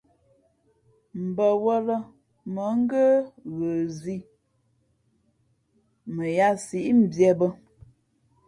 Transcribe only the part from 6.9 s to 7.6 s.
mbīē bᾱ.